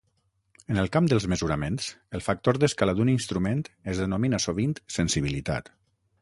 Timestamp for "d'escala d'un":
2.63-3.13